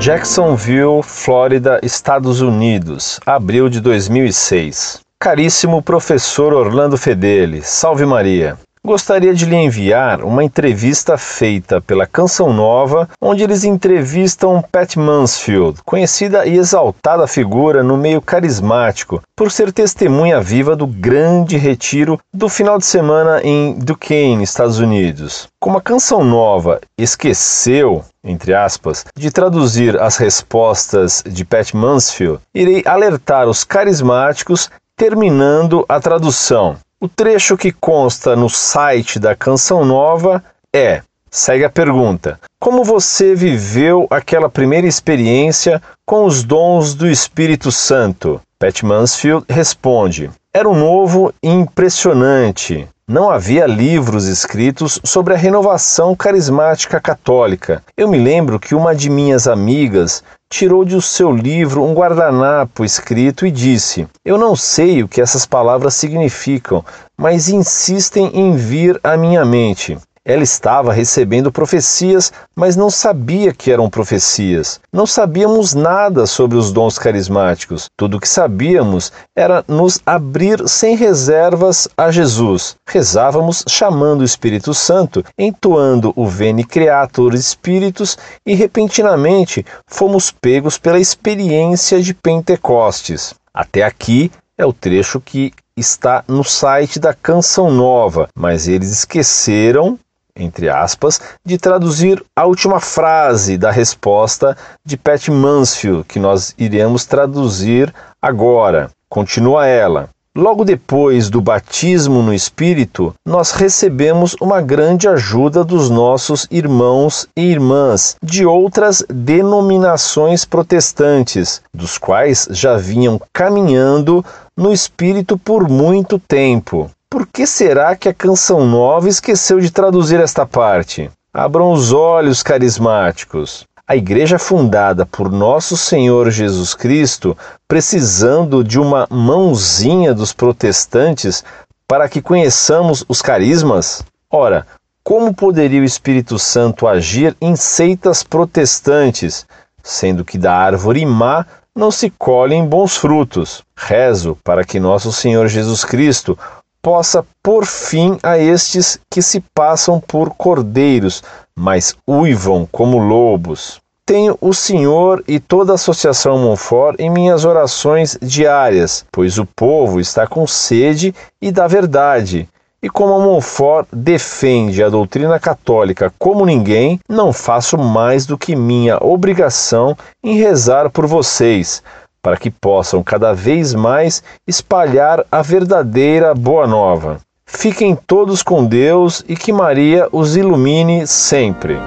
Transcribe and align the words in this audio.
Jacksonville, 0.00 1.02
Flórida, 1.02 1.80
Estados 1.82 2.40
Unidos, 2.40 3.18
abril 3.26 3.68
de 3.68 3.80
2006. 3.80 5.00
Caríssimo 5.18 5.82
professor 5.82 6.54
Orlando 6.54 6.96
Fedeli, 6.96 7.62
salve 7.62 8.06
Maria. 8.06 8.56
Gostaria 8.88 9.34
de 9.34 9.44
lhe 9.44 9.54
enviar 9.54 10.24
uma 10.24 10.42
entrevista 10.42 11.18
feita 11.18 11.78
pela 11.78 12.06
Canção 12.06 12.54
Nova, 12.54 13.06
onde 13.20 13.44
eles 13.44 13.62
entrevistam 13.62 14.64
Pat 14.72 14.96
Mansfield, 14.96 15.82
conhecida 15.84 16.46
e 16.46 16.56
exaltada 16.56 17.26
figura 17.26 17.82
no 17.82 17.98
meio 17.98 18.22
carismático, 18.22 19.20
por 19.36 19.52
ser 19.52 19.74
testemunha 19.74 20.40
viva 20.40 20.74
do 20.74 20.86
grande 20.86 21.58
retiro 21.58 22.18
do 22.32 22.48
final 22.48 22.78
de 22.78 22.86
semana 22.86 23.42
em 23.44 23.74
Duquesne, 23.74 24.42
Estados 24.42 24.78
Unidos. 24.78 25.48
Como 25.60 25.76
a 25.76 25.82
Canção 25.82 26.24
Nova 26.24 26.80
esqueceu 26.98 28.02
entre 28.24 28.54
aspas, 28.54 29.04
de 29.14 29.30
traduzir 29.30 30.00
as 30.00 30.16
respostas 30.16 31.22
de 31.26 31.44
Pat 31.44 31.74
Mansfield, 31.74 32.40
irei 32.54 32.82
alertar 32.86 33.48
os 33.48 33.64
carismáticos 33.64 34.70
terminando 34.96 35.86
a 35.88 36.00
tradução. 36.00 36.76
O 37.00 37.06
trecho 37.06 37.56
que 37.56 37.70
consta 37.70 38.34
no 38.34 38.50
site 38.50 39.20
da 39.20 39.36
Canção 39.36 39.84
Nova 39.84 40.42
é: 40.74 41.00
segue 41.30 41.64
a 41.64 41.70
pergunta. 41.70 42.40
Como 42.60 42.82
você 42.82 43.36
viveu 43.36 44.08
aquela 44.10 44.48
primeira 44.50 44.84
experiência 44.84 45.80
com 46.04 46.24
os 46.24 46.42
dons 46.42 46.94
do 46.94 47.08
Espírito 47.08 47.70
Santo? 47.70 48.40
Pat 48.58 48.82
Mansfield 48.82 49.44
responde: 49.48 50.28
Era 50.52 50.68
um 50.68 50.74
novo 50.74 51.32
e 51.40 51.48
impressionante. 51.48 52.88
Não 53.10 53.30
havia 53.30 53.66
livros 53.66 54.26
escritos 54.26 55.00
sobre 55.02 55.32
a 55.32 55.36
renovação 55.38 56.14
carismática 56.14 57.00
católica. 57.00 57.82
Eu 57.96 58.06
me 58.06 58.18
lembro 58.18 58.60
que 58.60 58.74
uma 58.74 58.94
de 58.94 59.08
minhas 59.08 59.48
amigas 59.48 60.22
tirou 60.50 60.84
de 60.84 61.00
seu 61.00 61.32
livro 61.32 61.82
um 61.82 61.94
guardanapo 61.94 62.84
escrito 62.84 63.46
e 63.46 63.50
disse: 63.50 64.06
Eu 64.22 64.36
não 64.36 64.54
sei 64.54 65.02
o 65.02 65.08
que 65.08 65.22
essas 65.22 65.46
palavras 65.46 65.94
significam, 65.94 66.84
mas 67.16 67.48
insistem 67.48 68.30
em 68.34 68.54
vir 68.54 69.00
à 69.02 69.16
minha 69.16 69.42
mente. 69.42 69.96
Ela 70.28 70.42
estava 70.42 70.92
recebendo 70.92 71.50
profecias, 71.50 72.30
mas 72.54 72.76
não 72.76 72.90
sabia 72.90 73.50
que 73.50 73.72
eram 73.72 73.88
profecias. 73.88 74.78
Não 74.92 75.06
sabíamos 75.06 75.72
nada 75.72 76.26
sobre 76.26 76.58
os 76.58 76.70
dons 76.70 76.98
carismáticos. 76.98 77.88
Tudo 77.96 78.18
o 78.18 78.20
que 78.20 78.28
sabíamos 78.28 79.10
era 79.34 79.64
nos 79.66 79.98
abrir 80.04 80.68
sem 80.68 80.94
reservas 80.94 81.88
a 81.96 82.10
Jesus. 82.10 82.76
Rezávamos 82.86 83.64
chamando 83.66 84.20
o 84.20 84.24
Espírito 84.24 84.74
Santo, 84.74 85.24
entoando 85.38 86.12
o 86.14 86.26
Veni 86.26 86.62
Creator 86.62 87.34
Spiritus 87.38 88.18
e 88.44 88.54
repentinamente 88.54 89.64
fomos 89.86 90.30
pegos 90.30 90.76
pela 90.76 91.00
experiência 91.00 92.02
de 92.02 92.12
Pentecostes. 92.12 93.32
Até 93.54 93.82
aqui 93.82 94.30
é 94.58 94.66
o 94.66 94.74
trecho 94.74 95.22
que 95.22 95.54
está 95.74 96.22
no 96.28 96.44
site 96.44 96.98
da 96.98 97.14
Canção 97.14 97.70
Nova, 97.70 98.28
mas 98.36 98.68
eles 98.68 98.90
esqueceram 98.90 99.98
entre 100.38 100.68
aspas, 100.68 101.20
de 101.44 101.58
traduzir 101.58 102.22
a 102.34 102.46
última 102.46 102.80
frase 102.80 103.58
da 103.58 103.70
resposta 103.70 104.56
de 104.84 104.96
Pat 104.96 105.28
Mansfield, 105.28 106.04
que 106.04 106.18
nós 106.18 106.54
iremos 106.56 107.04
traduzir 107.04 107.92
agora. 108.22 108.90
Continua 109.08 109.66
ela. 109.66 110.08
Logo 110.36 110.64
depois 110.64 111.28
do 111.28 111.40
batismo 111.40 112.22
no 112.22 112.32
Espírito, 112.32 113.12
nós 113.26 113.50
recebemos 113.50 114.36
uma 114.40 114.60
grande 114.60 115.08
ajuda 115.08 115.64
dos 115.64 115.90
nossos 115.90 116.46
irmãos 116.48 117.26
e 117.36 117.42
irmãs 117.50 118.14
de 118.22 118.46
outras 118.46 119.04
denominações 119.08 120.44
protestantes, 120.44 121.60
dos 121.74 121.98
quais 121.98 122.46
já 122.52 122.76
vinham 122.76 123.20
caminhando 123.32 124.24
no 124.56 124.72
Espírito 124.72 125.36
por 125.36 125.68
muito 125.68 126.20
tempo. 126.20 126.88
Por 127.10 127.26
que 127.26 127.46
será 127.46 127.96
que 127.96 128.06
a 128.06 128.12
Canção 128.12 128.66
Nova 128.66 129.08
esqueceu 129.08 129.58
de 129.58 129.70
traduzir 129.70 130.20
esta 130.20 130.44
parte? 130.44 131.10
Abram 131.32 131.72
os 131.72 131.90
olhos, 131.90 132.42
carismáticos. 132.42 133.64
A 133.86 133.96
igreja 133.96 134.38
fundada 134.38 135.06
por 135.06 135.32
nosso 135.32 135.74
Senhor 135.74 136.30
Jesus 136.30 136.74
Cristo, 136.74 137.34
precisando 137.66 138.62
de 138.62 138.78
uma 138.78 139.06
mãozinha 139.10 140.12
dos 140.12 140.34
protestantes 140.34 141.42
para 141.88 142.10
que 142.10 142.20
conheçamos 142.20 143.02
os 143.08 143.22
carismas? 143.22 144.02
Ora, 144.30 144.66
como 145.02 145.32
poderia 145.32 145.80
o 145.80 145.84
Espírito 145.84 146.38
Santo 146.38 146.86
agir 146.86 147.34
em 147.40 147.56
seitas 147.56 148.22
protestantes, 148.22 149.46
sendo 149.82 150.26
que 150.26 150.36
da 150.36 150.52
árvore 150.52 151.06
má 151.06 151.46
não 151.74 151.90
se 151.90 152.10
colhem 152.10 152.66
bons 152.66 152.98
frutos? 152.98 153.62
Rezo 153.74 154.36
para 154.44 154.62
que 154.62 154.78
nosso 154.78 155.10
Senhor 155.10 155.48
Jesus 155.48 155.82
Cristo 155.82 156.38
possa 156.82 157.24
pôr 157.42 157.66
fim 157.66 158.18
a 158.22 158.38
estes 158.38 158.98
que 159.10 159.20
se 159.20 159.40
passam 159.54 160.00
por 160.00 160.30
cordeiros, 160.30 161.22
mas 161.54 161.96
uivam 162.06 162.68
como 162.70 162.98
lobos. 162.98 163.80
Tenho 164.06 164.38
o 164.40 164.54
Senhor 164.54 165.22
e 165.28 165.38
toda 165.38 165.72
a 165.72 165.74
Associação 165.74 166.38
Monfort 166.38 166.98
em 166.98 167.10
minhas 167.10 167.44
orações 167.44 168.16
diárias, 168.22 169.04
pois 169.12 169.38
o 169.38 169.44
povo 169.44 170.00
está 170.00 170.26
com 170.26 170.46
sede 170.46 171.14
e 171.42 171.52
da 171.52 171.66
verdade. 171.66 172.48
E 172.80 172.88
como 172.88 173.12
a 173.12 173.18
Monfort 173.18 173.88
defende 173.92 174.82
a 174.84 174.88
doutrina 174.88 175.38
católica 175.40 176.14
como 176.16 176.46
ninguém, 176.46 177.00
não 177.08 177.32
faço 177.32 177.76
mais 177.76 178.24
do 178.24 178.38
que 178.38 178.54
minha 178.54 178.96
obrigação 179.04 179.96
em 180.22 180.38
rezar 180.38 180.88
por 180.88 181.04
vocês, 181.04 181.82
para 182.22 182.36
que 182.36 182.50
possam 182.50 183.02
cada 183.02 183.32
vez 183.32 183.74
mais 183.74 184.22
espalhar 184.46 185.24
a 185.30 185.42
verdadeira 185.42 186.34
Boa 186.34 186.66
Nova. 186.66 187.20
Fiquem 187.46 187.96
todos 187.96 188.42
com 188.42 188.64
Deus 188.64 189.24
e 189.26 189.34
que 189.34 189.52
Maria 189.52 190.08
os 190.12 190.36
ilumine 190.36 191.06
sempre. 191.06 191.78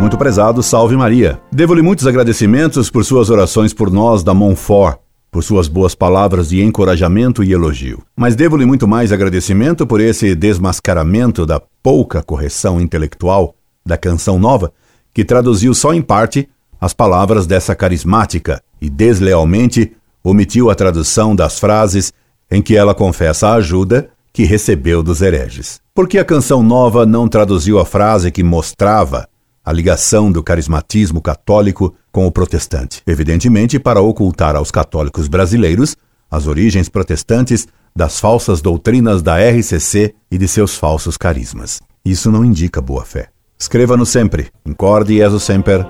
Muito 0.00 0.18
prezado, 0.18 0.62
salve 0.62 0.96
Maria. 0.96 1.40
Devo-lhe 1.52 1.82
muitos 1.82 2.06
agradecimentos 2.06 2.90
por 2.90 3.04
suas 3.04 3.30
orações 3.30 3.72
por 3.72 3.90
nós 3.90 4.22
da 4.22 4.34
Montfort, 4.34 4.98
por 5.30 5.42
suas 5.42 5.68
boas 5.68 5.94
palavras 5.94 6.48
de 6.48 6.62
encorajamento 6.62 7.42
e 7.42 7.52
elogio. 7.52 8.02
Mas 8.16 8.34
devo-lhe 8.34 8.64
muito 8.64 8.88
mais 8.88 9.12
agradecimento 9.12 9.86
por 9.86 10.00
esse 10.00 10.34
desmascaramento 10.34 11.44
da 11.44 11.60
pouca 11.82 12.22
correção 12.22 12.80
intelectual 12.80 13.54
da 13.84 13.96
canção 13.96 14.38
nova 14.38 14.72
que 15.14 15.24
traduziu 15.24 15.72
só 15.72 15.94
em 15.94 16.02
parte 16.02 16.48
as 16.80 16.92
palavras 16.92 17.46
dessa 17.46 17.74
carismática 17.74 18.60
e 18.80 18.90
deslealmente 18.90 19.92
omitiu 20.22 20.68
a 20.68 20.74
tradução 20.74 21.34
das 21.34 21.58
frases 21.58 22.12
em 22.50 22.60
que 22.60 22.76
ela 22.76 22.94
confessa 22.94 23.48
a 23.48 23.54
ajuda 23.54 24.10
que 24.32 24.44
recebeu 24.44 25.02
dos 25.02 25.22
hereges. 25.22 25.80
Porque 25.94 26.18
a 26.18 26.24
canção 26.24 26.62
nova 26.62 27.06
não 27.06 27.28
traduziu 27.28 27.78
a 27.78 27.86
frase 27.86 28.32
que 28.32 28.42
mostrava 28.42 29.28
a 29.64 29.72
ligação 29.72 30.30
do 30.30 30.42
carismatismo 30.42 31.22
católico 31.22 31.94
com 32.12 32.26
o 32.26 32.32
protestante, 32.32 33.00
evidentemente 33.06 33.78
para 33.78 34.02
ocultar 34.02 34.56
aos 34.56 34.70
católicos 34.70 35.28
brasileiros 35.28 35.96
as 36.30 36.46
origens 36.46 36.88
protestantes 36.88 37.66
das 37.96 38.18
falsas 38.18 38.60
doutrinas 38.60 39.22
da 39.22 39.36
RCC 39.38 40.14
e 40.30 40.36
de 40.36 40.48
seus 40.48 40.76
falsos 40.76 41.16
carismas. 41.16 41.80
Isso 42.04 42.30
não 42.30 42.44
indica 42.44 42.80
boa 42.80 43.04
fé. 43.04 43.33
Escreva-nos 43.58 44.08
sempre. 44.08 44.50
Incorde 44.66 45.14
Jesus 45.14 45.42
Semper, 45.42 45.86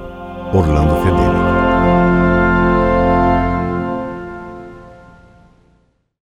Orlando 0.53 0.97
Fedeli. 1.03 1.34